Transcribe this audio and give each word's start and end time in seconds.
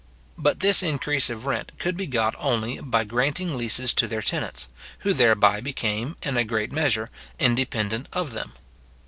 But 0.35 0.61
this 0.61 0.81
increase 0.81 1.29
of 1.29 1.45
rent 1.45 1.73
could 1.77 1.95
be 1.95 2.07
got 2.07 2.33
only 2.39 2.79
by 2.79 3.03
granting 3.03 3.55
leases 3.55 3.93
to 3.93 4.07
their 4.07 4.23
tenants, 4.23 4.67
who 5.01 5.13
thereby 5.13 5.61
became, 5.61 6.17
in 6.23 6.37
a 6.37 6.43
great 6.43 6.71
measure, 6.71 7.07
independent 7.37 8.07
of 8.11 8.31
them. 8.31 8.53